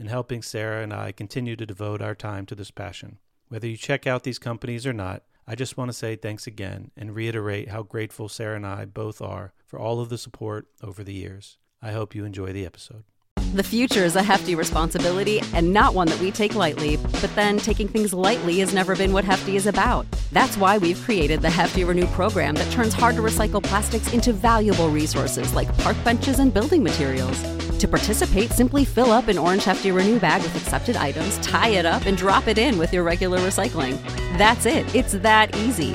[0.00, 3.18] in helping Sara and I continue to devote our time to this passion.
[3.48, 6.90] Whether you check out these companies or not, I just want to say thanks again
[6.96, 11.04] and reiterate how grateful Sara and I both are for all of the support over
[11.04, 11.58] the years.
[11.82, 13.04] I hope you enjoy the episode.
[13.52, 17.58] The future is a hefty responsibility and not one that we take lightly, but then
[17.58, 20.06] taking things lightly has never been what Hefty is about.
[20.30, 24.32] That's why we've created the Hefty Renew program that turns hard to recycle plastics into
[24.32, 27.42] valuable resources like park benches and building materials.
[27.80, 31.86] To participate, simply fill up an orange Hefty Renew bag with accepted items, tie it
[31.86, 33.98] up, and drop it in with your regular recycling.
[34.36, 34.94] That's it.
[34.94, 35.92] It's that easy.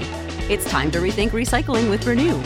[0.51, 2.41] It's time to rethink recycling with Renew.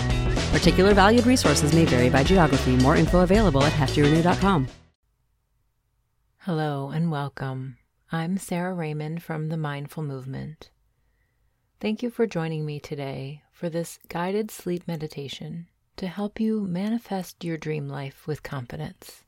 [0.52, 2.76] Particular valued resources may vary by geography.
[2.76, 4.68] More info available at heftyrenew.com.
[6.40, 7.78] Hello and welcome.
[8.12, 10.70] I'm Sara Raymond from the Mindful Movement.
[11.80, 17.46] Thank you for joining me today for this guided sleep meditation to help you manifest
[17.46, 19.24] your dream life with confidence.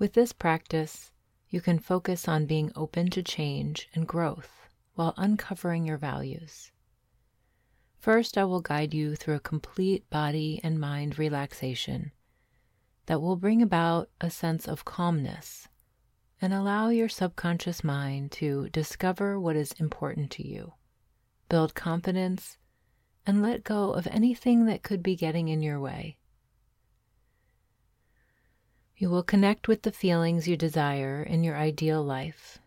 [0.00, 1.12] With this practice,
[1.50, 6.72] you can focus on being open to change and growth while uncovering your values.
[7.98, 12.12] First, I will guide you through a complete body and mind relaxation
[13.04, 15.68] that will bring about a sense of calmness
[16.40, 20.72] and allow your subconscious mind to discover what is important to you,
[21.50, 22.56] build confidence,
[23.26, 26.16] and let go of anything that could be getting in your way.
[29.00, 32.58] You will connect with the feelings you desire in your ideal life.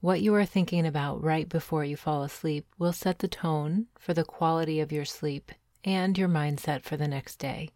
[0.00, 4.14] What you are thinking about right before you fall asleep will set the tone for
[4.14, 5.52] the quality of your sleep
[5.84, 7.68] and your mindset for the next day.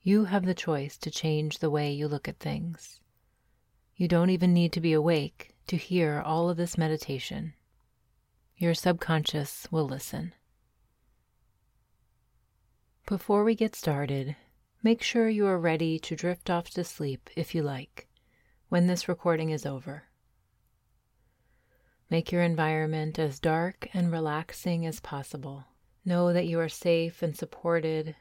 [0.00, 2.98] You have the choice to change the way you look at things.
[3.96, 7.52] You don't even need to be awake to hear all of this meditation.
[8.56, 10.32] Your subconscious will listen.
[13.04, 14.36] Before we get started,
[14.86, 18.06] Make sure you are ready to drift off to sleep if you like
[18.68, 20.04] when this recording is over.
[22.08, 25.64] Make your environment as dark and relaxing as possible.
[26.04, 28.14] Know that you are safe and supported,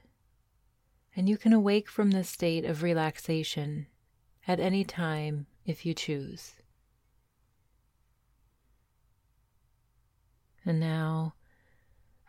[1.16, 3.86] and you can awake from this state of relaxation
[4.48, 6.54] at any time if you choose.
[10.66, 11.36] And now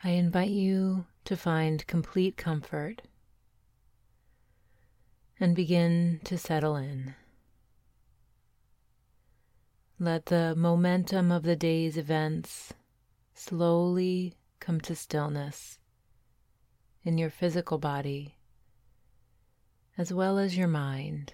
[0.04, 3.00] I invite you to find complete comfort
[5.38, 7.14] and begin to settle in.
[9.98, 12.72] Let the momentum of the day's events
[13.34, 15.78] slowly come to stillness
[17.04, 18.36] in your physical body
[19.98, 21.32] as well as your mind.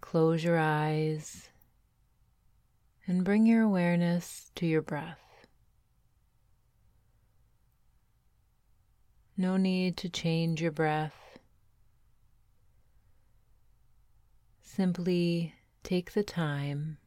[0.00, 1.48] Close your eyes
[3.06, 5.23] and bring your awareness to your breath.
[9.36, 11.38] No need to change your breath.
[14.62, 16.98] Simply take the time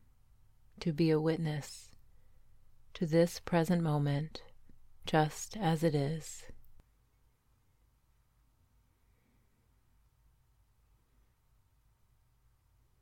[0.81, 1.91] to be a witness
[2.95, 4.41] to this present moment
[5.05, 6.43] just as it is.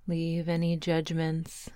[0.07, 1.67] Leave any judgments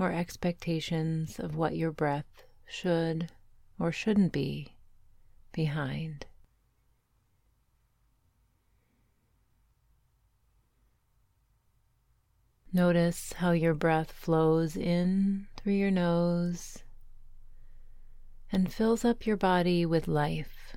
[0.00, 3.30] or expectations of what your breath should
[3.78, 4.74] or shouldn't be
[5.52, 6.26] behind.
[12.76, 16.84] Notice how your breath flows in through your nose
[18.52, 20.76] and fills up your body with life.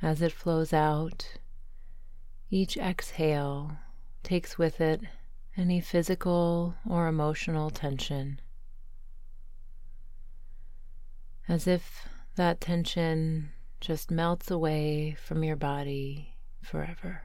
[0.00, 1.26] As it flows out,
[2.50, 3.78] each exhale
[4.22, 5.00] takes with it
[5.56, 8.40] any physical or emotional tension.
[11.48, 12.06] As if
[12.36, 17.22] that tension just melts away from your body forever.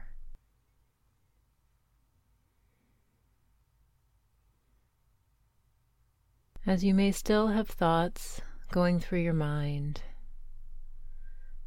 [6.66, 8.40] As you may still have thoughts
[8.70, 10.00] going through your mind,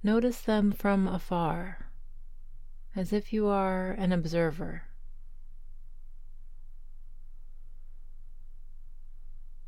[0.02, 1.92] notice them from afar,
[2.96, 4.84] as if you are an observer.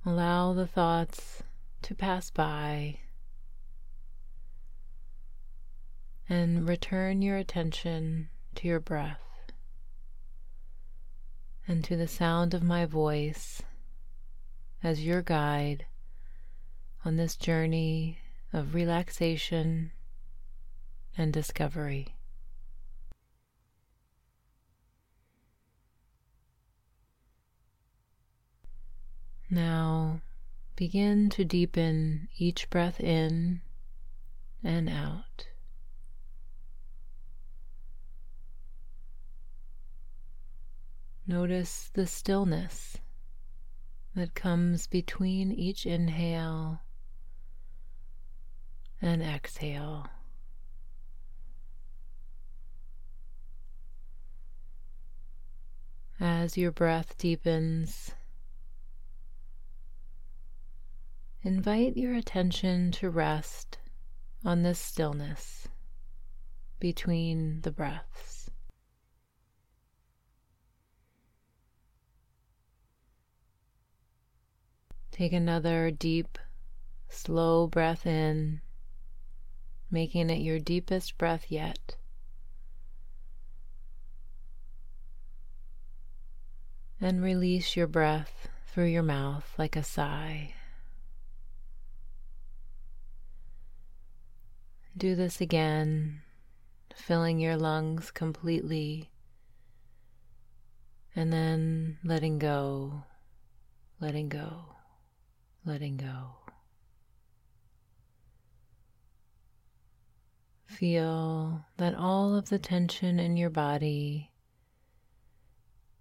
[0.04, 1.44] Allow the thoughts
[1.84, 3.00] to pass by
[6.30, 9.20] and return your attention to your breath
[11.68, 13.64] and to the sound of my voice
[14.84, 15.86] as your guide
[17.04, 18.20] on this journey
[18.54, 19.92] of relaxation
[21.18, 22.16] and discovery.
[29.50, 30.22] Now
[30.76, 33.62] begin to deepen each breath in
[34.64, 35.48] and out.
[41.30, 42.98] Notice the stillness
[44.16, 46.82] that comes between each inhale
[49.00, 50.08] and exhale.
[56.20, 58.16] As your breath deepens,
[61.44, 63.78] invite your attention to rest
[64.44, 65.68] on this stillness
[66.80, 68.39] between the breaths.
[75.20, 76.38] Take another deep,
[77.10, 78.62] slow breath in,
[79.92, 81.98] making it your deepest breath yet.
[87.02, 90.54] And release your breath through your mouth like a sigh.
[94.96, 96.22] Do this again,
[96.96, 99.10] filling your lungs completely,
[101.14, 103.04] and then letting go,
[104.00, 104.79] letting go
[105.66, 106.36] letting go.
[110.68, 114.32] Feel that all of the tension in your body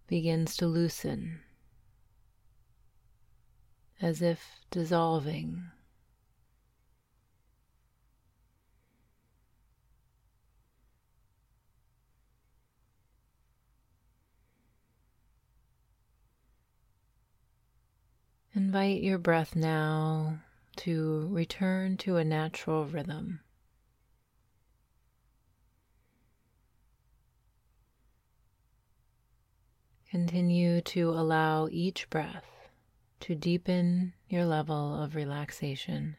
[0.06, 1.40] begins to loosen
[4.00, 5.64] as if dissolving.
[18.58, 20.40] Invite your breath now
[20.78, 23.38] to return to a natural rhythm.
[30.10, 32.68] Continue to allow each breath
[33.20, 36.16] to deepen your level of relaxation.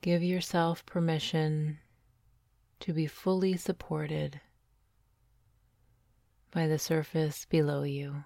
[0.00, 1.78] Give yourself permission
[2.80, 4.40] to be fully supported
[6.50, 8.24] by the surface below you.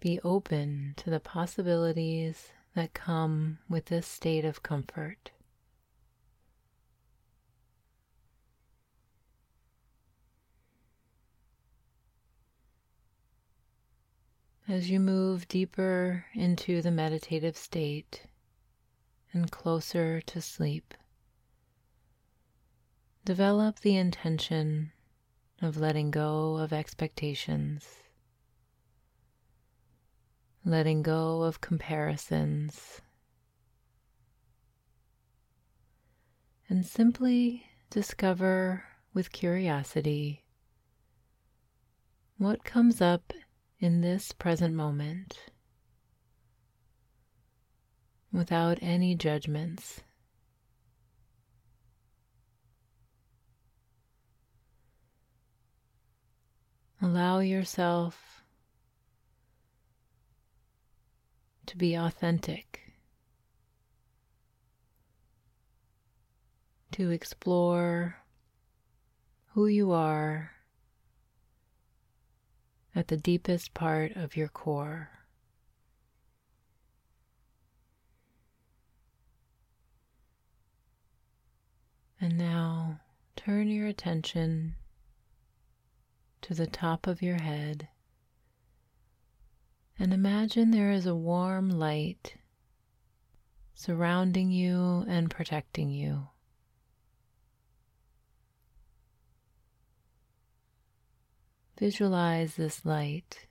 [0.00, 5.30] Be open to the possibilities that come with this state of comfort.
[14.66, 18.22] As you move deeper into the meditative state
[19.32, 20.94] and closer to sleep,
[23.24, 24.92] Develop the intention
[25.60, 27.86] of letting go of expectations,
[30.64, 33.02] letting go of comparisons,
[36.68, 40.44] and simply discover with curiosity
[42.38, 43.34] what comes up
[43.80, 45.50] in this present moment
[48.32, 50.00] without any judgments.
[57.02, 58.42] Allow yourself
[61.66, 62.92] to be authentic,
[66.92, 68.16] to explore
[69.54, 70.52] who you are
[72.94, 75.08] at the deepest part of your core.
[82.20, 83.00] And now
[83.36, 84.74] turn your attention
[86.50, 87.86] to the top of your head
[90.00, 92.34] and imagine there is a warm light
[93.72, 96.26] surrounding you and protecting you.
[101.78, 103.46] visualize this light.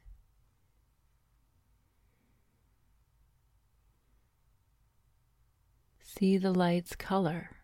[6.03, 7.58] See the light's color.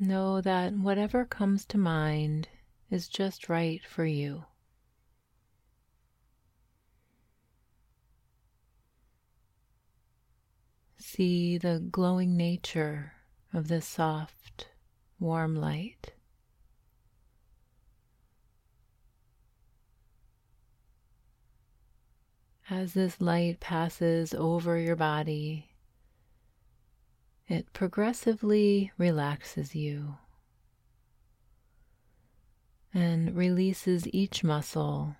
[0.00, 2.48] Know that whatever comes to mind
[2.88, 4.44] is just right for you.
[10.98, 13.14] See the glowing nature
[13.52, 14.68] of this soft,
[15.18, 16.12] warm light.
[22.70, 25.67] As this light passes over your body,
[27.48, 30.16] it progressively relaxes you
[32.92, 35.16] and releases each muscle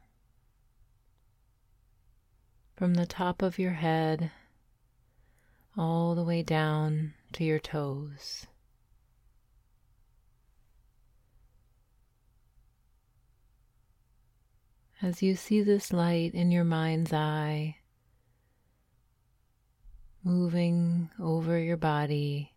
[2.77, 4.31] from the top of your head
[5.77, 8.47] all the way down to your toes.
[15.01, 17.78] As you see this light in your mind's eye,
[20.29, 22.53] moving over your body,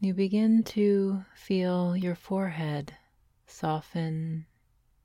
[0.00, 2.92] you begin to feel your forehead
[3.46, 4.44] soften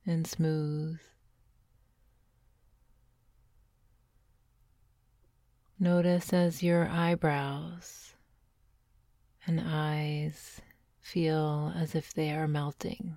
[0.04, 0.98] and smooth.
[5.78, 8.14] Notice as your eyebrows
[9.46, 10.60] and eyes
[11.00, 13.16] feel as if they are melting.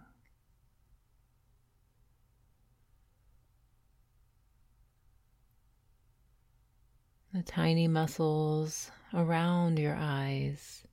[7.35, 10.83] The tiny muscles around your eyes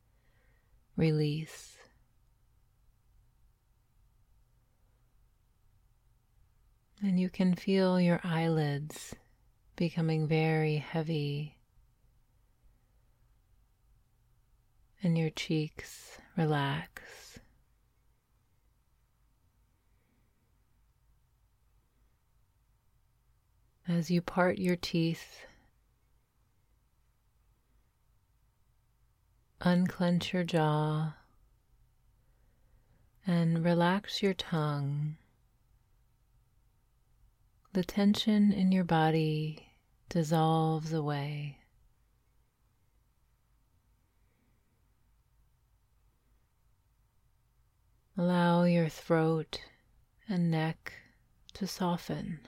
[0.97, 1.77] release.
[7.01, 9.15] And you can feel your eyelids
[9.77, 11.59] becoming very heavy
[15.01, 17.39] and your cheeks relax.
[23.87, 25.47] As you part your teeth,
[29.65, 31.15] unclench your jaw
[33.25, 35.17] and relax your tongue.
[37.73, 39.69] The tension in your body
[40.09, 41.59] dissolves away.
[48.19, 49.61] Allow your throat
[50.29, 50.93] and neck
[51.55, 52.41] to soften.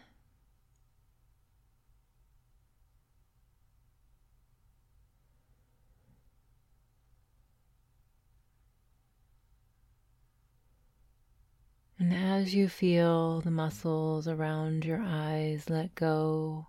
[11.99, 16.67] And as you feel the muscles around your eyes let go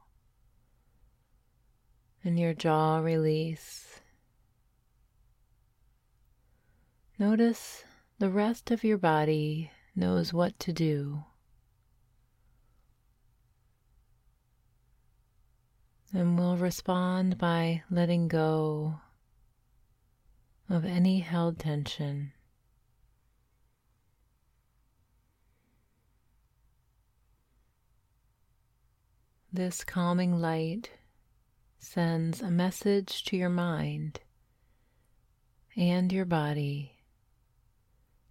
[2.24, 4.02] and your jaw release,
[7.18, 7.84] notice
[8.20, 11.24] the rest of your body knows what to do.
[16.14, 19.02] And will respond by letting go
[20.70, 22.32] of any held tension.
[29.56, 30.90] This calming light
[31.80, 34.20] sends a message to your mind
[35.78, 36.98] and your body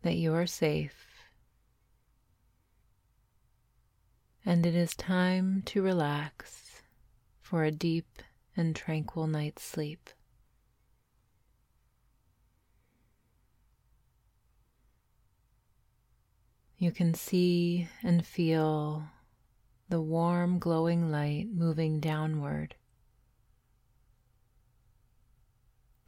[0.03, 1.07] that you are safe
[4.45, 6.83] and it is time to relax
[7.41, 8.21] for a deep
[8.55, 10.11] and tranquil night's sleep.
[16.77, 19.09] You can see and feel
[19.95, 22.75] the warm, glowing light moving downward.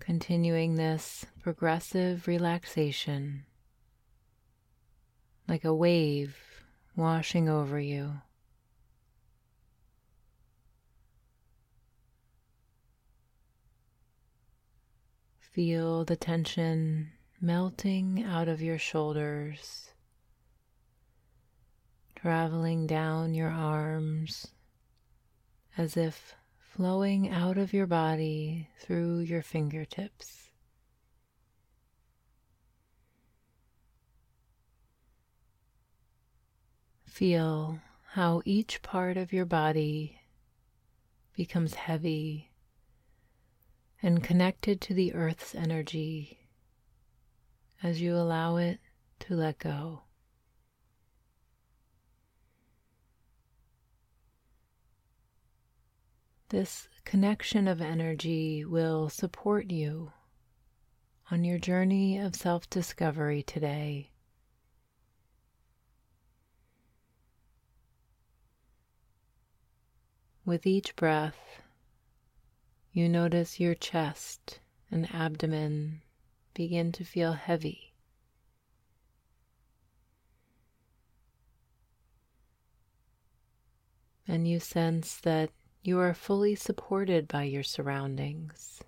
[0.00, 3.44] Continuing this progressive relaxation
[5.46, 6.36] like a wave
[6.96, 8.14] washing over you.
[15.38, 19.92] Feel the tension melting out of your shoulders,
[22.26, 24.49] traveling down your arms
[25.78, 30.50] as if flowing out of your body through your fingertips.
[37.04, 37.78] Feel
[38.14, 40.21] how each part of your body
[41.33, 42.50] becomes heavy
[44.02, 46.40] and connected to the earth's energy
[47.85, 48.80] as you allow it
[49.21, 50.05] to let go.
[56.48, 60.12] This connection of energy will support you
[61.28, 64.12] on your journey of self discovery today.
[70.44, 71.60] With each breath,
[72.92, 76.02] you notice your chest and abdomen
[76.54, 77.92] begin to feel heavy.
[84.28, 85.50] And you sense that
[85.86, 88.82] you are fully supported by your surroundings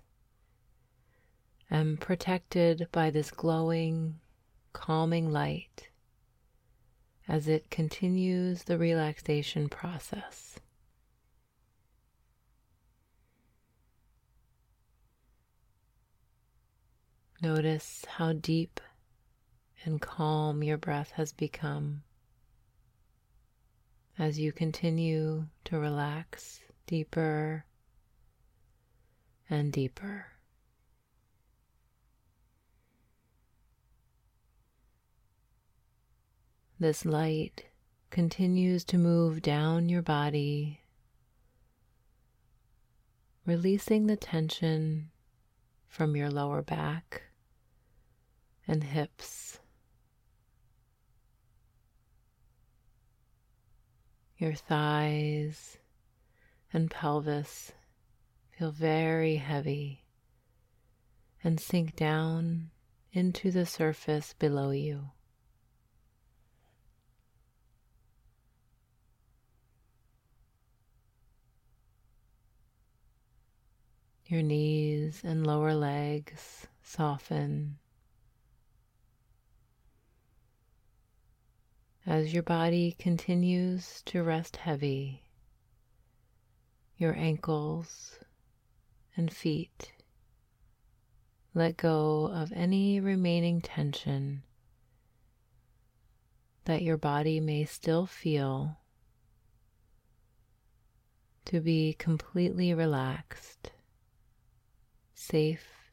[1.69, 4.19] and protected by this glowing,
[4.73, 5.89] calming light
[7.27, 10.59] as it continues the relaxation process.
[17.41, 18.81] Notice how deep
[19.85, 22.03] and calm your breath has become
[24.17, 26.59] as you continue to relax
[26.89, 27.65] deeper
[29.47, 30.25] and deeper.
[36.79, 37.67] This light
[38.09, 40.81] continues to move down your body,
[43.45, 45.11] releasing the tension
[45.87, 47.21] from your lower back
[48.67, 49.59] and hips.
[54.39, 55.77] Your thighs
[56.73, 57.71] and pelvis
[58.51, 60.03] feel very heavy
[61.43, 62.69] and sink down
[63.11, 65.09] into the surface below you.
[74.25, 77.79] Your knees and lower legs soften
[82.05, 85.28] as your body continues to rest heavy.
[86.99, 88.19] Your ankles
[89.17, 89.93] and feet
[91.55, 94.43] let go of any remaining tension
[96.65, 98.77] that your body may still feel
[101.45, 103.71] to be completely relaxed
[105.19, 105.91] safe,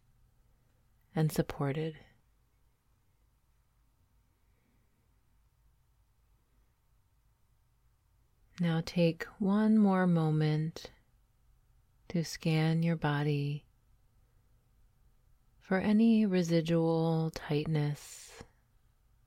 [1.15, 1.97] and supported.
[8.61, 10.91] Now take one more moment
[12.09, 13.65] to scan your body
[15.61, 18.31] for any residual tightness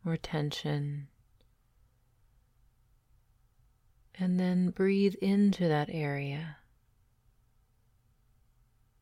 [0.05, 1.07] or tension.
[4.17, 6.57] And then breathe into that area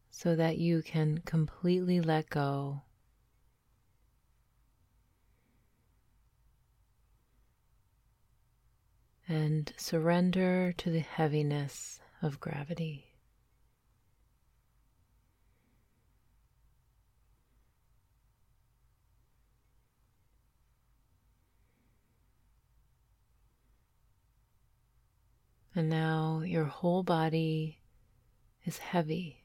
[0.09, 2.81] so that you can completely let go.
[9.27, 13.16] And surrender to the heaviness of gravity.
[25.77, 27.77] And now your whole body
[28.65, 29.43] is heavy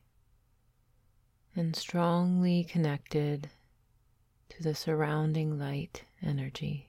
[1.54, 3.50] and strongly connected
[4.48, 6.88] to the surrounding light energy.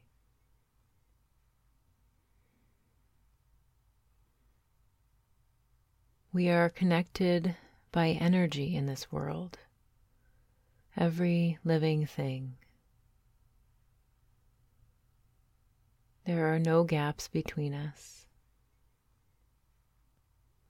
[6.31, 7.57] We are connected
[7.91, 9.59] by energy in this world,
[10.95, 12.55] every living thing.
[16.25, 18.22] There are no gaps between us.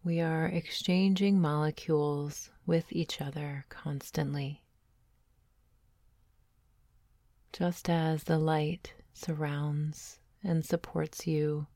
[0.05, 4.61] We are exchanging molecules with each other constantly.
[7.53, 11.67] Just as the light surrounds and supports you,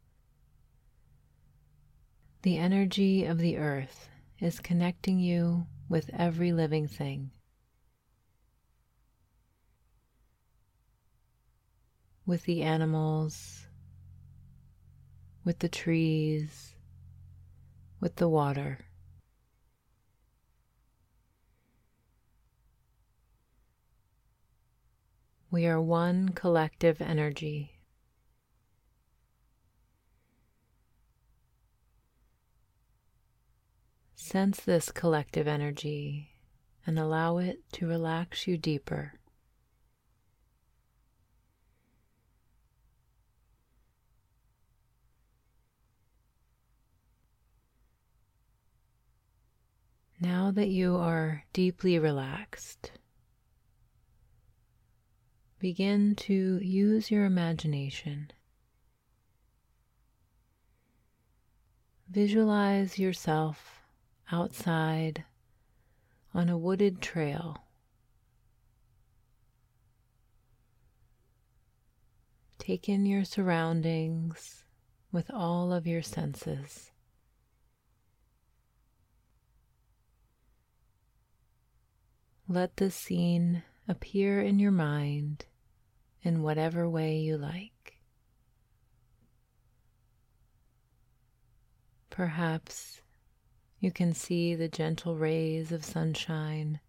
[2.41, 4.09] the energy of the earth
[4.39, 7.31] is connecting you with every living thing.
[12.25, 13.67] With the animals,
[15.45, 16.76] with the trees,
[17.99, 18.79] with the water.
[25.49, 27.79] We are one collective energy.
[34.15, 36.31] Sense this collective energy
[36.85, 39.13] and allow it to relax you deeper.
[50.47, 52.91] now that you are deeply relaxed,
[55.59, 58.31] begin to use your imagination.
[62.09, 63.81] Visualize yourself
[64.31, 65.25] outside
[66.33, 67.57] on a wooded trail.
[72.57, 74.63] Take in your surroundings
[75.11, 76.91] with all of your senses.
[82.49, 85.45] Let the scene appear in your mind
[86.23, 87.99] in whatever way you like.
[92.09, 93.01] Perhaps
[93.81, 96.79] you can see the gentle rays of sunshine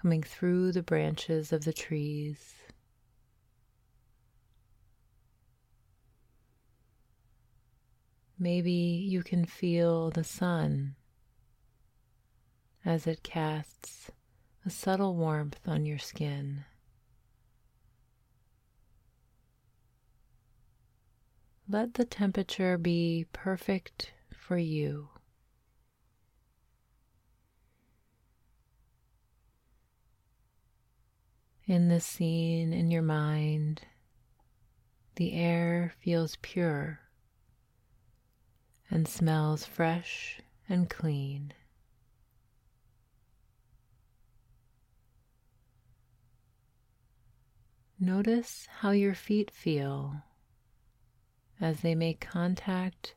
[0.00, 2.54] coming through the branches of the trees.
[8.38, 10.94] Maybe you can feel the sun
[12.82, 14.10] as it casts
[14.68, 16.62] a subtle warmth on your skin.
[21.66, 25.08] Let the temperature be perfect for you.
[31.66, 33.80] In the scene in your mind,
[35.16, 37.00] the air feels pure
[38.90, 41.54] and smells fresh and clean.
[48.00, 50.22] Notice how your feet feel
[51.60, 53.16] as they make contact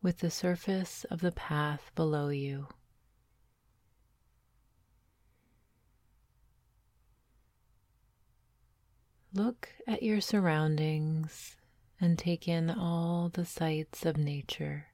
[0.00, 2.68] with the surface of the path below you.
[9.34, 11.56] Look at your surroundings
[12.00, 14.86] and take in all the sights of nature.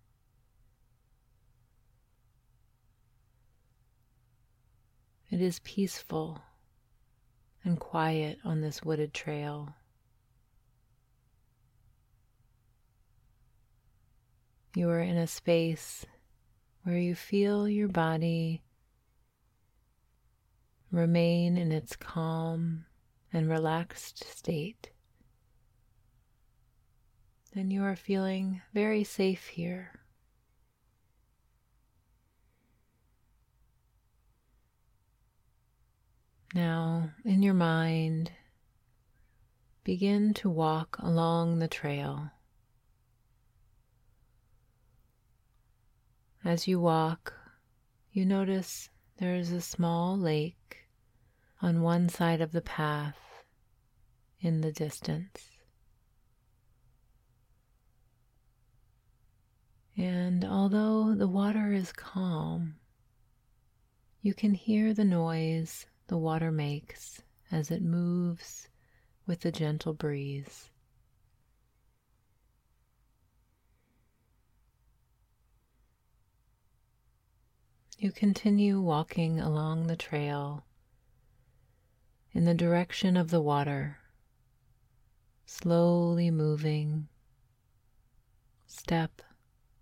[5.30, 6.42] It is peaceful
[7.68, 9.74] and quiet on this wooded trail.
[14.74, 16.06] You are in a space
[16.82, 18.62] where you feel your body
[20.90, 22.86] remain in its calm
[23.34, 24.88] and relaxed state.
[27.54, 30.00] And you are feeling very safe here.
[36.54, 38.32] Now, in your mind,
[39.84, 42.30] begin to walk along the trail.
[46.44, 47.34] As you walk,
[48.12, 50.88] you notice there is a small lake
[51.60, 53.18] on one side of the path
[54.40, 55.50] in the distance.
[59.96, 62.76] And although the water is calm,
[64.22, 68.68] you can hear the noise the water makes as it moves
[69.26, 70.70] with the gentle breeze.
[77.98, 80.64] You continue walking along the trail
[82.32, 83.98] in the direction of the water,
[85.44, 87.08] slowly moving
[88.66, 89.20] step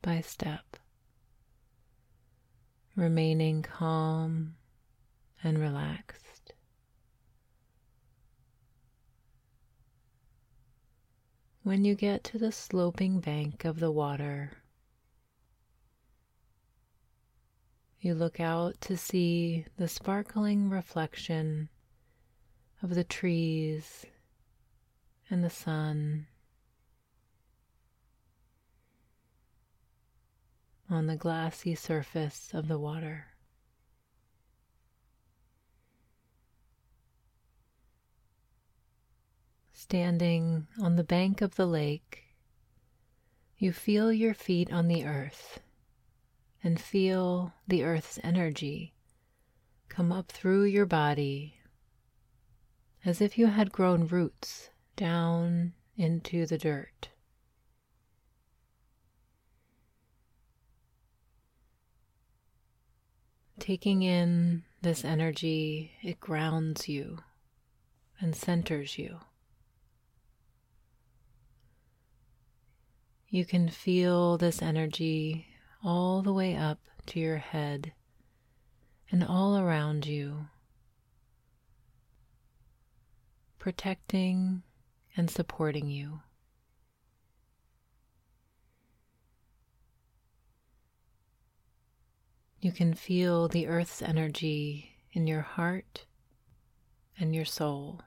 [0.02, 0.76] by step,
[2.96, 4.56] remaining calm
[5.42, 6.52] and relaxed.
[11.62, 14.52] When you get to the sloping bank of the water,
[18.00, 21.68] you look out to see the sparkling reflection
[22.82, 24.06] of the trees
[25.28, 26.26] and the sun
[30.88, 33.26] on the glassy surface of the water.
[39.88, 42.24] Standing on the bank of the lake,
[43.56, 45.60] you feel your feet on the earth
[46.60, 48.94] and feel the earth's energy
[49.88, 51.60] come up through your body
[53.04, 57.10] as if you had grown roots down into the dirt.
[63.60, 67.18] Taking in this energy, it grounds you
[68.18, 69.20] and centers you.
[73.28, 75.48] You can feel this energy
[75.82, 77.92] all the way up to your head
[79.10, 80.46] and all around you,
[83.58, 84.62] protecting
[85.16, 86.20] and supporting you.
[92.60, 96.06] You can feel the earth's energy in your heart
[97.18, 98.02] and your soul.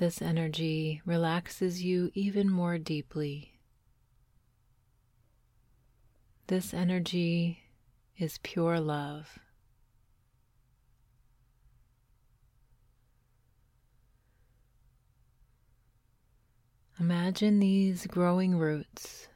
[0.00, 3.52] This energy relaxes you even more deeply.
[6.46, 7.64] This energy
[8.16, 9.38] is pure love.
[16.98, 19.28] Imagine these growing roots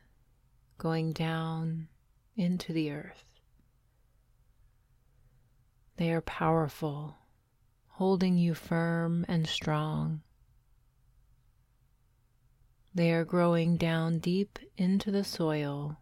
[0.79, 1.89] going down
[2.37, 3.27] into the earth.
[5.99, 7.19] They are powerful,
[7.89, 10.23] holding you firm and strong.
[12.97, 15.97] They are growing down deep into the soil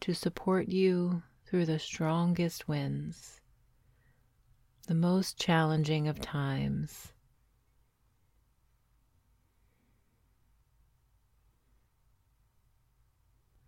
[0.00, 3.42] to support you through the strongest winds,
[4.86, 7.12] the most challenging of times.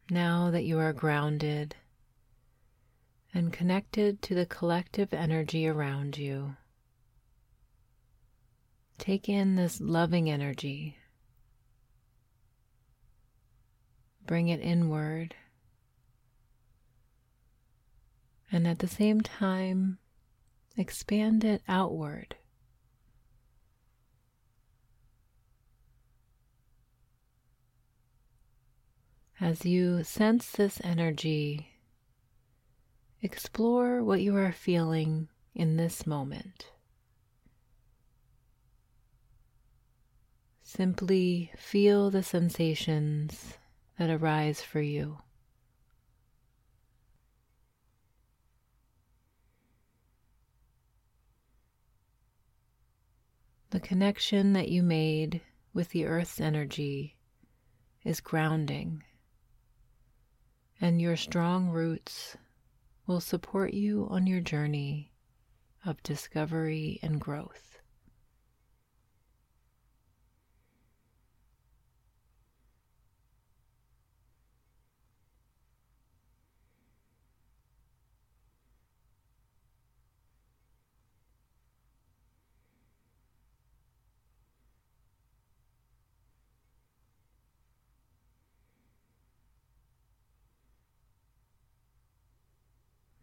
[0.09, 1.77] Now that you are grounded
[3.35, 6.57] and connected to the collective energy around you,
[8.97, 10.97] take in this loving energy.
[14.27, 15.35] Bring it inward.
[18.51, 19.99] And at the same time,
[20.77, 22.37] expand it outward.
[29.41, 31.75] As you sense this energy
[33.25, 36.67] Explore what you are feeling in this moment.
[40.61, 43.55] Simply feel the sensations
[43.99, 45.19] that arise for you.
[53.71, 55.41] The connection that you made
[55.73, 57.17] with the earth's energy
[58.05, 59.03] is grounding,
[60.81, 62.37] and your strong roots
[63.07, 65.13] will support you on your journey
[65.85, 67.74] of discovery and growth.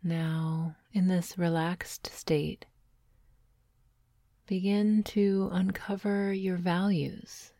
[0.04, 2.66] Now, in this relaxed state,
[4.48, 7.54] begin to uncover your values.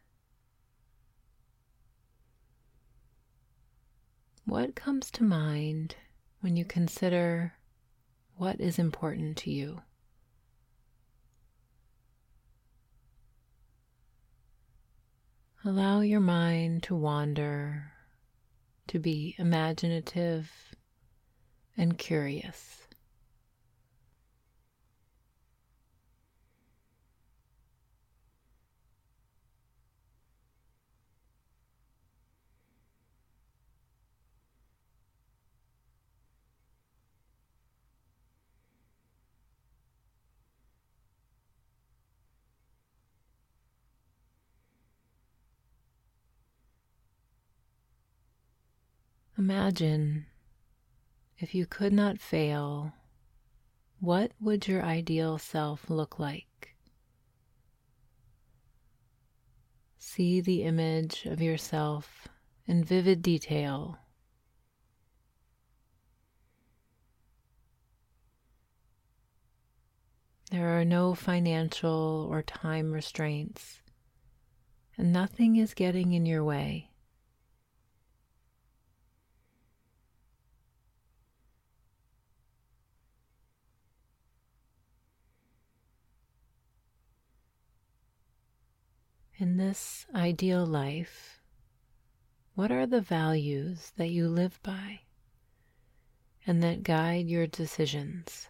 [4.46, 5.96] What comes to mind
[6.40, 7.54] when you consider
[8.36, 9.84] what is important to you?
[15.64, 17.94] Allow your mind to wander,
[18.88, 20.71] to be imaginative
[21.82, 22.86] and curious.
[49.38, 50.28] Imagine
[51.42, 52.94] if you could not fail,
[54.00, 56.76] what would your ideal self look like?
[59.98, 62.28] See the image of yourself
[62.68, 63.98] in vivid detail.
[70.52, 73.82] There are no financial or time restraints,
[74.96, 76.91] and nothing is getting in your way.
[89.42, 91.42] In this ideal life,
[92.54, 95.00] what are the values that you live by
[96.46, 98.50] and that guide your decisions?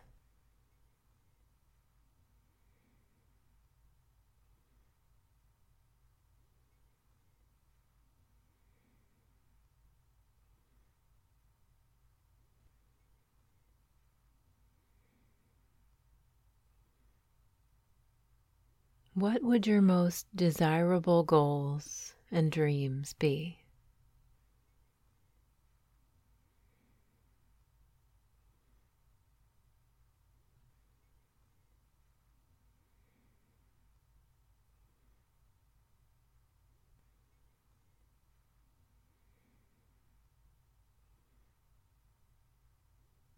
[19.22, 23.60] What would your most desirable goals and dreams be?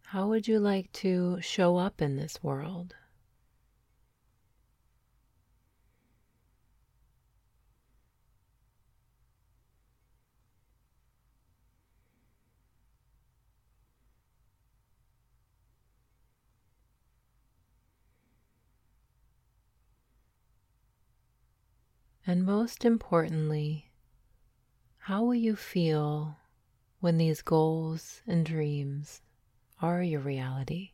[0.06, 2.96] How would you like to show up in this world?
[22.28, 23.92] And most importantly,
[24.98, 26.38] How will you feel
[27.00, 29.22] when these goals and dreams
[29.82, 30.94] are your reality?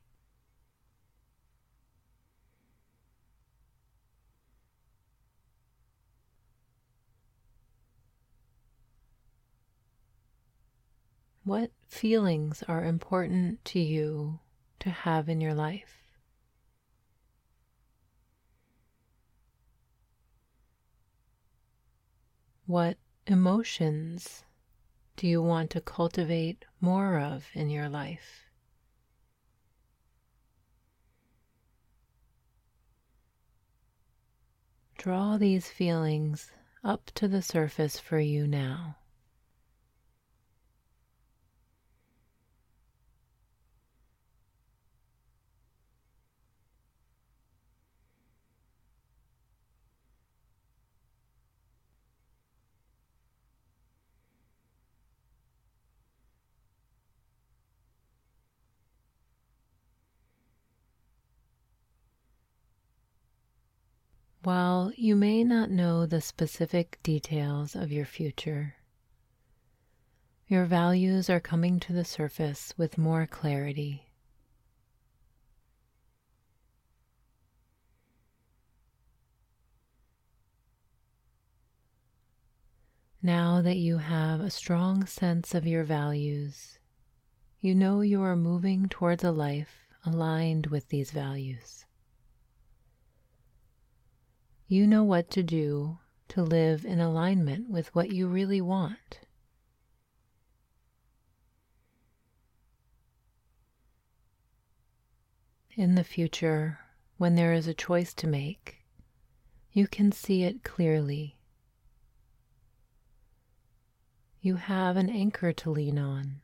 [11.43, 14.39] What feelings are important to you
[14.79, 15.98] to have in your life?
[22.69, 24.43] What emotions
[25.15, 28.45] do you want to cultivate more of in your life?
[34.99, 36.51] Draw these feelings
[36.83, 38.98] up to the surface for you now.
[64.43, 68.75] While you may not know the specific details of your future,
[70.47, 74.05] your values are coming to the surface with more clarity.
[83.21, 86.79] Now that you have a strong sense of your values,
[87.59, 91.85] you know you are moving towards a life aligned with these values.
[94.71, 99.21] You know what to do to live in alignment with what you really want.
[105.75, 106.81] In the future,
[107.17, 108.85] when there is a choice to make,
[109.71, 111.39] you can see it clearly.
[114.39, 116.41] You have an anchor to lean on,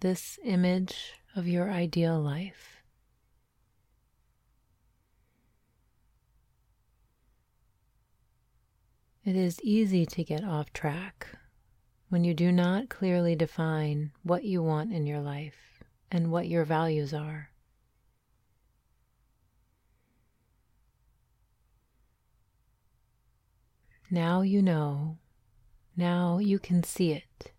[0.00, 2.77] this image of your ideal life.
[9.28, 11.26] It is easy to get off track
[12.08, 16.64] when you do not clearly define what you want in your life and what your
[16.64, 17.50] values are.
[24.10, 25.18] Now you know.
[25.94, 27.52] Now you can see it.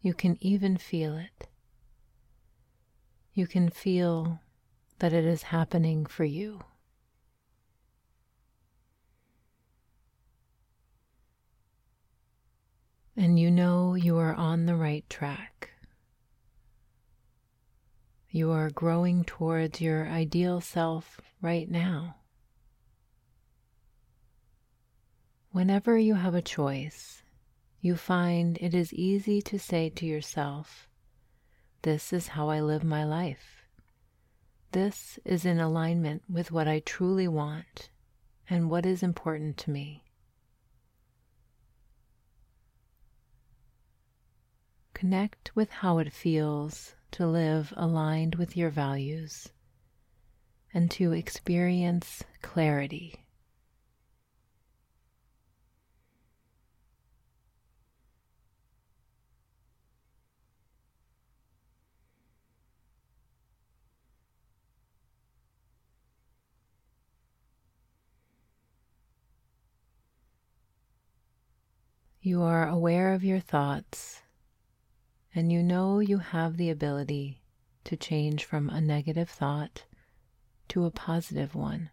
[0.00, 1.46] You can even feel it.
[3.34, 4.40] You can feel
[4.98, 6.58] that it is happening for you.
[13.16, 15.70] And you know you are on the right track.
[18.30, 22.16] You are growing towards your ideal self right now.
[25.52, 27.22] Whenever you have a choice,
[27.80, 30.86] you find it is easy to say to yourself,
[31.80, 33.64] This is how I live my life.
[34.72, 37.88] This is in alignment with what I truly want
[38.50, 40.05] and what is important to me.
[44.96, 49.50] Connect with how it feels to live aligned with your values
[50.72, 53.26] and to experience clarity.
[72.22, 74.22] You are aware of your thoughts
[75.36, 77.42] and you know you have the ability
[77.84, 79.84] to change from a negative thought
[80.66, 81.90] to a positive one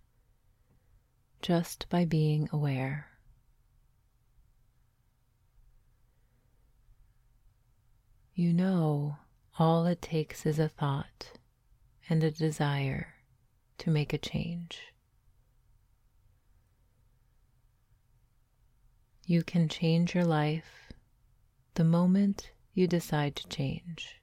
[1.42, 3.10] just by being aware.
[8.34, 9.18] You know
[9.60, 11.34] all it takes is a thought
[12.10, 13.16] and a desire
[13.80, 14.94] to make a change.
[19.26, 20.94] You can change your life
[21.74, 24.22] the moment you decide to change.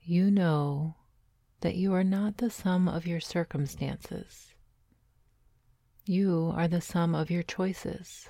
[0.00, 0.96] You know
[1.60, 4.54] that you are not the sum of your circumstances.
[6.06, 8.28] You are the sum of your choices.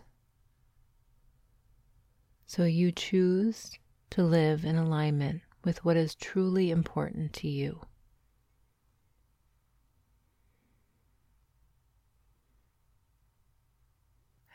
[2.47, 3.79] So you choose
[4.11, 7.83] to live in alignment with what is truly important to you.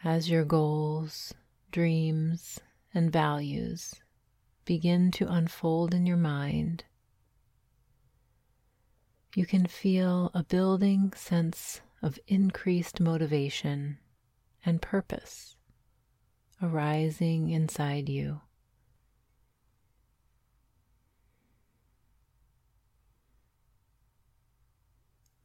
[0.03, 1.33] As your goals,
[1.71, 2.59] dreams,
[2.93, 3.95] and values
[4.65, 6.85] begin to unfold in your mind,
[9.35, 13.97] you can feel a building sense of increased motivation
[14.65, 15.55] and purpose
[16.61, 18.41] arising inside you.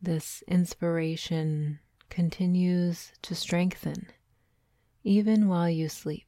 [0.01, 4.07] This inspiration continues to strengthen
[5.03, 6.28] even while you sleep.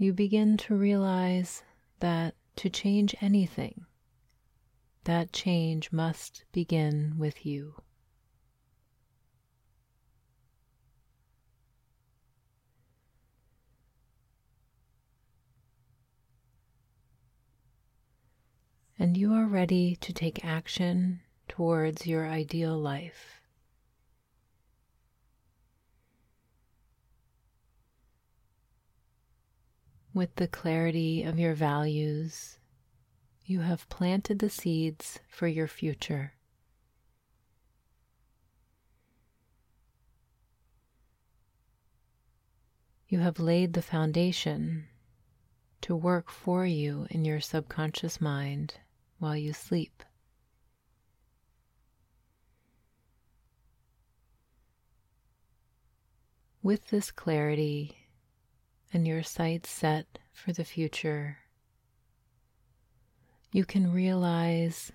[0.00, 1.62] You begin to realize
[1.98, 3.84] that to change anything,
[5.04, 7.74] that change must begin with you.
[18.98, 23.39] and you are ready to take action towards your ideal life.
[30.12, 32.58] With the clarity of your values,
[33.44, 36.32] you have planted the seeds for your future.
[43.08, 44.88] You have laid the foundation
[45.82, 48.74] to work for you in your subconscious mind
[49.18, 50.02] while you sleep.
[56.62, 57.99] With this clarity
[58.92, 61.38] and your sights set for the future,
[63.52, 64.92] you can realize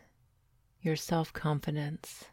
[0.81, 2.25] your self confidence.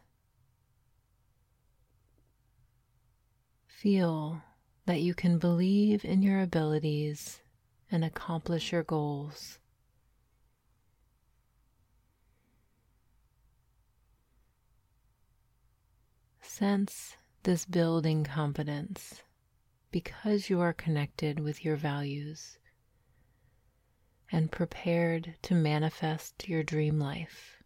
[3.67, 4.41] Feel
[4.85, 7.41] that you can believe in your abilities
[7.91, 9.59] and accomplish your goals.
[16.41, 19.23] Sense this building confidence
[19.93, 22.57] because you are connected with your values
[24.31, 27.61] and prepared to manifest your dream life.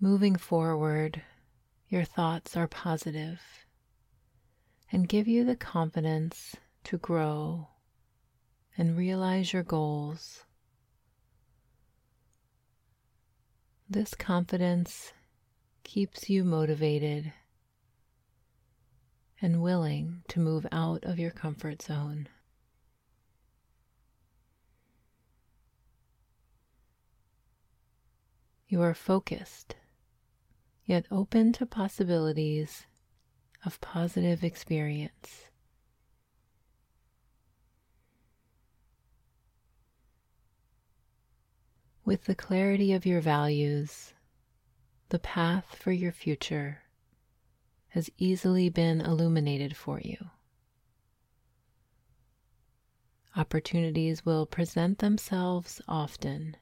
[0.00, 1.22] Moving forward,
[1.90, 3.40] your thoughts are positive
[4.92, 7.66] and give you the confidence to grow
[8.78, 10.44] and realize your goals.
[13.88, 15.12] This confidence
[15.82, 17.32] keeps you motivated
[19.42, 22.28] and willing to move out of your comfort zone.
[28.68, 29.74] You are focused
[30.90, 32.84] yet open to possibilities
[33.64, 35.46] of positive experience.
[42.04, 44.14] With the clarity of your values,
[45.10, 46.80] the path for your future
[47.90, 50.30] has easily been illuminated for you.
[53.36, 56.56] Opportunities will present themselves often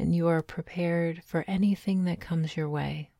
[0.00, 3.10] and you are prepared for anything that comes your way.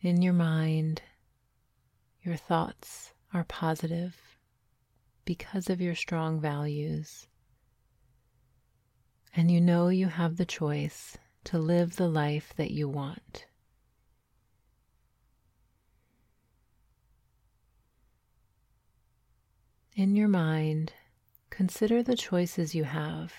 [0.00, 1.02] In your mind,
[2.22, 4.16] your thoughts are positive
[5.24, 7.26] because of your strong values,
[9.34, 13.46] and you know you have the choice to live the life that you want.
[19.96, 20.92] In your mind,
[21.50, 23.32] consider the choices you have.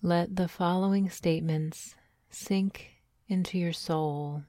[0.00, 1.96] Let the following statements
[2.30, 4.44] sink into your soul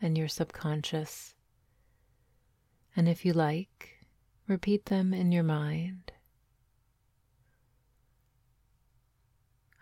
[0.00, 1.34] and your subconscious.
[2.94, 4.06] And if you like,
[4.46, 6.12] repeat them in your mind.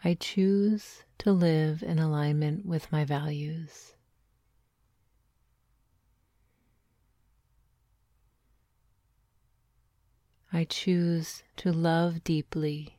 [0.03, 3.93] I choose to live in alignment with my values.
[10.53, 12.99] I choose to love deeply.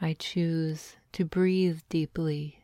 [0.00, 2.62] I choose to breathe deeply.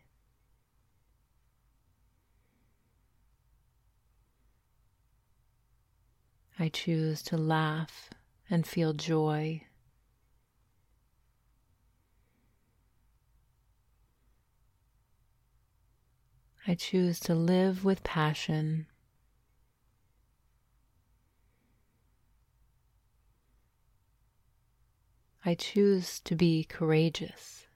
[6.58, 8.10] I choose to laugh
[8.48, 9.62] and feel joy.
[16.66, 18.86] I choose to live with passion.
[25.44, 27.66] I choose to be courageous.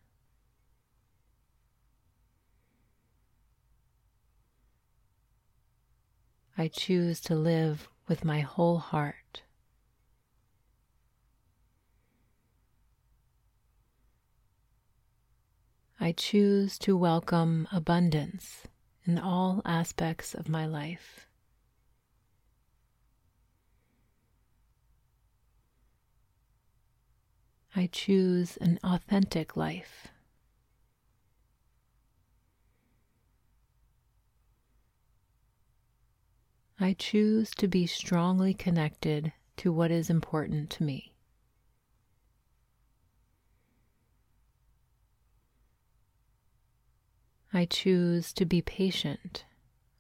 [6.57, 9.43] I choose to live with my whole heart.
[16.01, 18.63] I choose to welcome abundance
[19.09, 21.27] in all aspects of my life.
[27.75, 30.09] I choose an authentic life.
[36.79, 41.08] I choose to be strongly connected to what is important to me.
[47.53, 49.45] I choose to be patient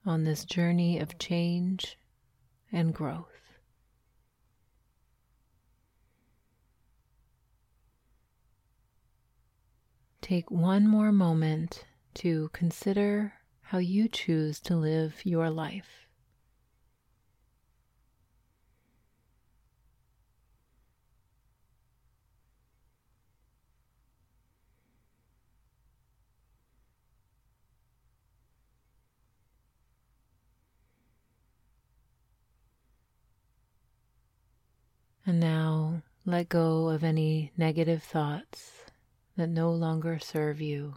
[0.04, 1.98] on this journey of change
[2.70, 3.58] and growth.
[10.20, 13.32] Take one more moment to consider
[13.62, 16.07] how you choose to live your life.
[35.28, 38.72] And now let go of any negative thoughts
[39.36, 40.94] that no longer serve you.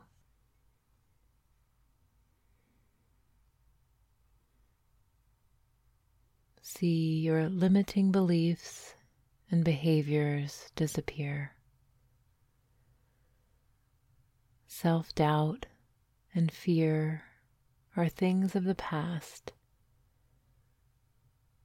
[6.61, 8.93] See your limiting beliefs
[9.51, 11.51] and behaviors disappear.
[14.65, 15.65] Self doubt
[16.33, 17.23] and fear
[17.97, 19.51] are things of the past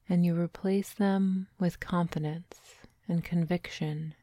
[0.08, 2.76] and you replace them with confidence
[3.08, 4.14] and conviction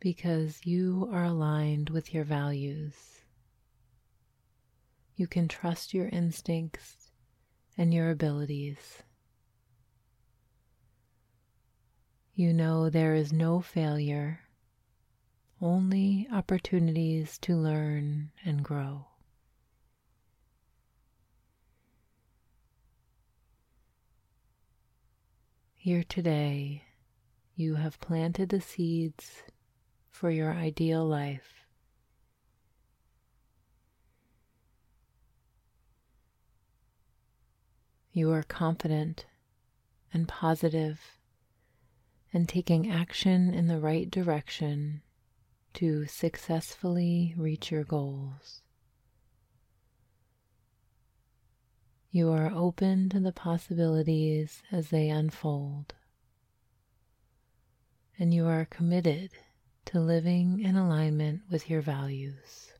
[0.00, 2.94] because you are aligned with your values.
[5.14, 7.10] You can trust your instincts
[7.76, 9.02] and your abilities.
[12.34, 14.40] You know there is no failure,
[15.60, 19.09] only opportunities to learn and grow.
[25.90, 26.84] Here today,
[27.56, 29.42] you have planted the seeds
[30.08, 31.64] for your ideal life.
[38.12, 39.26] You are confident
[40.14, 41.18] and positive
[42.32, 45.02] and taking action in the right direction
[45.74, 48.62] to successfully reach your goals.
[52.12, 55.94] You are open to the possibilities as they unfold.
[58.18, 59.30] And you are committed
[59.86, 62.72] to living in alignment with your values.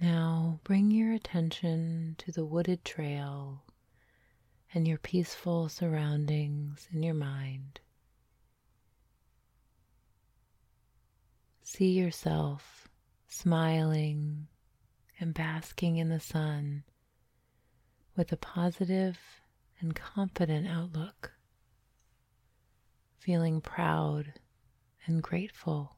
[0.00, 3.64] Now bring your attention to the wooded trail
[4.72, 7.80] and your peaceful surroundings in your mind.
[11.74, 12.86] See yourself
[13.28, 14.46] smiling
[15.18, 16.84] and basking in the sun
[18.14, 19.18] with a positive
[19.80, 21.32] and confident outlook,
[23.18, 24.34] feeling proud
[25.06, 25.96] and grateful.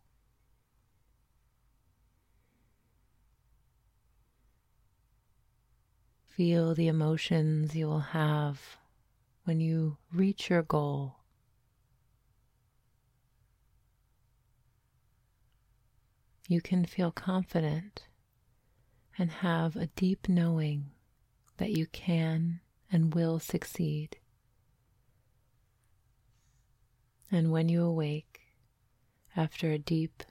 [6.28, 8.78] Feel the emotions you will have
[9.42, 11.23] when you reach your goal
[16.48, 18.06] you can feel confident
[19.18, 20.90] and have a deep knowing
[21.56, 22.60] that you can
[22.92, 24.16] and will succeed.
[27.30, 28.40] And when you awake
[29.36, 30.22] after a deep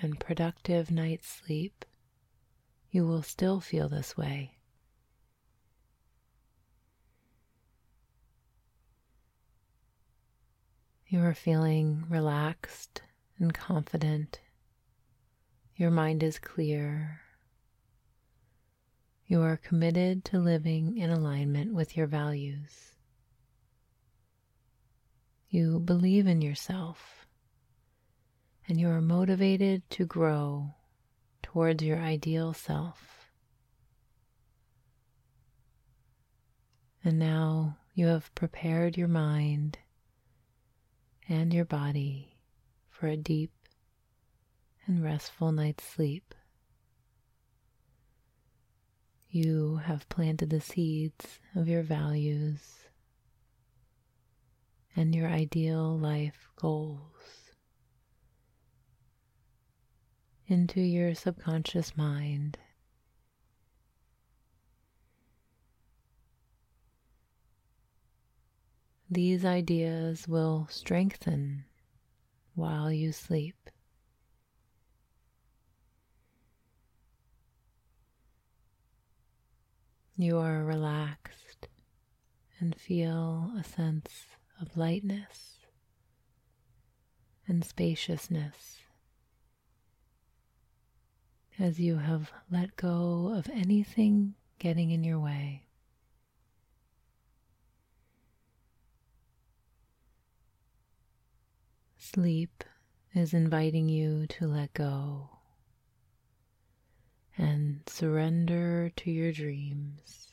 [0.00, 1.84] and productive night's sleep,
[2.90, 4.58] you will still feel this way.
[11.06, 13.02] You are feeling relaxed
[13.38, 14.40] and confident
[15.78, 17.20] your mind is clear.
[19.28, 22.96] You are committed to living in alignment with your values.
[25.48, 27.28] You believe in yourself
[28.66, 30.74] and you are motivated to grow
[31.44, 33.30] towards your ideal self.
[37.04, 39.78] And now you have prepared your mind
[41.28, 42.40] and your body
[42.90, 43.52] for a deep
[44.88, 46.34] and restful night's sleep.
[49.30, 52.86] You have planted the seeds of your values
[54.96, 57.52] and your ideal life goals
[60.46, 62.56] into your subconscious mind.
[69.10, 71.66] These ideas will strengthen
[72.54, 73.68] while you sleep.
[80.20, 81.68] You are relaxed
[82.58, 84.26] and feel a sense
[84.60, 85.58] of lightness
[87.46, 88.78] and spaciousness
[91.56, 95.68] as you have let go of anything getting in your way.
[101.96, 102.64] Sleep
[103.14, 105.37] is inviting you to let go
[107.38, 110.26] and surrender to your dreams.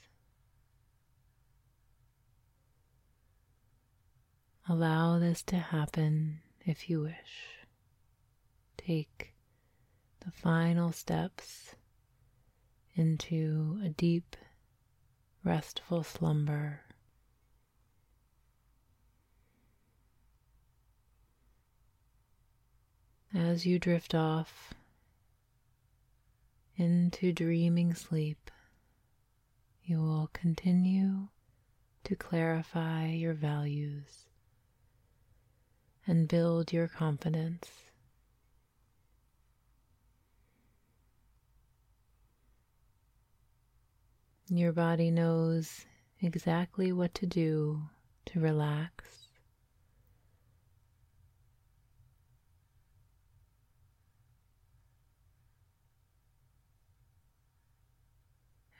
[4.67, 7.65] Allow this to happen if you wish.
[8.77, 9.35] Take
[10.25, 11.75] the final steps
[12.95, 14.35] into a deep,
[15.43, 16.81] restful slumber.
[23.35, 24.73] As you drift off
[26.77, 28.51] into dreaming sleep,
[29.83, 31.27] you will continue
[32.03, 34.25] to clarify your values
[36.05, 37.69] and build your confidence.
[44.49, 45.85] Your body knows
[46.21, 47.81] exactly what to do
[48.25, 49.24] to relax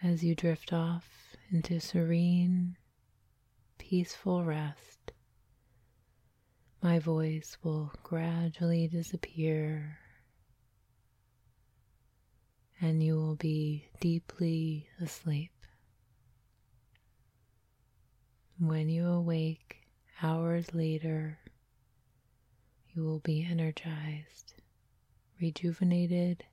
[0.06, 2.78] as you drift off into serene,
[3.80, 5.12] peaceful rest.
[6.84, 9.98] My voice will gradually disappear,
[12.80, 15.52] and you will be deeply asleep.
[18.60, 19.88] When you awake
[20.22, 21.40] hours later,
[22.94, 24.54] you will be energized,
[25.42, 26.44] rejuvenated,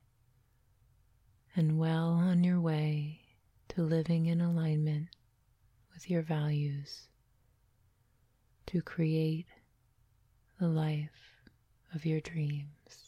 [1.55, 3.22] and well on your way
[3.69, 5.07] to living in alignment
[5.93, 7.07] with your values
[8.67, 9.47] to create
[10.59, 11.41] the life
[11.93, 13.02] of your dreams.